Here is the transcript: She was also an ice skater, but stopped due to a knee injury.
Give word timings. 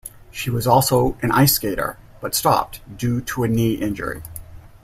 She 0.31 0.49
was 0.49 0.65
also 0.65 1.15
an 1.21 1.31
ice 1.31 1.53
skater, 1.53 1.95
but 2.21 2.33
stopped 2.33 2.81
due 2.97 3.21
to 3.21 3.43
a 3.43 3.47
knee 3.47 3.73
injury. 3.75 4.23